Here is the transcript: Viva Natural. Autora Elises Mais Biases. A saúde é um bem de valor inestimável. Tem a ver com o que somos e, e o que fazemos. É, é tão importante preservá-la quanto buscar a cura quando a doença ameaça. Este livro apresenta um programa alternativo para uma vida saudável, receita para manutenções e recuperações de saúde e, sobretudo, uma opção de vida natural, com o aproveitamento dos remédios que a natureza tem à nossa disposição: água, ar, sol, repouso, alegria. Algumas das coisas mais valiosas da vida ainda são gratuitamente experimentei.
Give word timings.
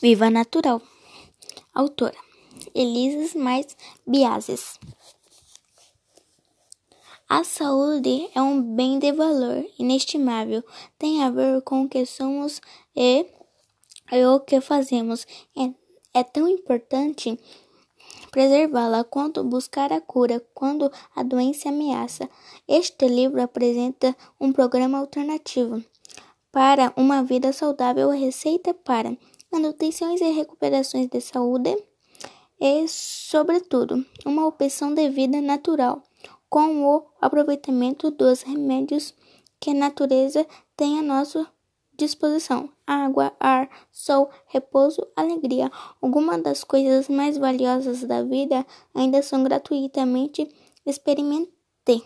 Viva 0.00 0.28
Natural. 0.28 0.82
Autora 1.72 2.16
Elises 2.74 3.34
Mais 3.34 3.76
Biases. 4.04 4.78
A 7.28 7.44
saúde 7.44 8.28
é 8.34 8.42
um 8.42 8.60
bem 8.60 8.98
de 8.98 9.12
valor 9.12 9.64
inestimável. 9.78 10.64
Tem 10.98 11.22
a 11.22 11.30
ver 11.30 11.62
com 11.62 11.82
o 11.82 11.88
que 11.88 12.04
somos 12.04 12.60
e, 12.94 13.24
e 14.10 14.26
o 14.26 14.40
que 14.40 14.60
fazemos. 14.60 15.26
É, 15.56 15.72
é 16.12 16.24
tão 16.24 16.48
importante 16.48 17.38
preservá-la 18.32 19.04
quanto 19.04 19.44
buscar 19.44 19.92
a 19.92 20.00
cura 20.00 20.44
quando 20.52 20.90
a 21.14 21.22
doença 21.22 21.68
ameaça. 21.68 22.28
Este 22.66 23.06
livro 23.06 23.40
apresenta 23.40 24.14
um 24.40 24.52
programa 24.52 24.98
alternativo 24.98 25.82
para 26.50 26.92
uma 26.96 27.22
vida 27.22 27.52
saudável, 27.52 28.10
receita 28.10 28.74
para 28.74 29.16
manutenções 29.54 30.20
e 30.20 30.30
recuperações 30.32 31.06
de 31.08 31.20
saúde 31.20 31.76
e, 32.60 32.88
sobretudo, 32.88 34.04
uma 34.26 34.46
opção 34.46 34.92
de 34.92 35.08
vida 35.08 35.40
natural, 35.40 36.02
com 36.50 36.84
o 36.84 37.06
aproveitamento 37.20 38.10
dos 38.10 38.42
remédios 38.42 39.14
que 39.60 39.70
a 39.70 39.74
natureza 39.74 40.44
tem 40.76 40.98
à 40.98 41.02
nossa 41.02 41.46
disposição: 41.96 42.68
água, 42.84 43.32
ar, 43.38 43.70
sol, 43.92 44.28
repouso, 44.46 45.06
alegria. 45.14 45.70
Algumas 46.02 46.42
das 46.42 46.64
coisas 46.64 47.08
mais 47.08 47.38
valiosas 47.38 48.02
da 48.02 48.24
vida 48.24 48.66
ainda 48.92 49.22
são 49.22 49.44
gratuitamente 49.44 50.52
experimentei. 50.84 52.02